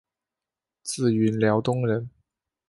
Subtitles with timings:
[0.81, 2.09] 自云辽东人。